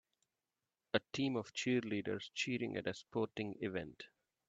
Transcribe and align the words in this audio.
a 0.95 0.99
team 1.13 1.35
of 1.35 1.53
cheerleaders 1.53 2.31
cheering 2.33 2.75
at 2.75 2.87
a 2.87 2.93
sporting 2.95 3.55
event. 3.61 4.05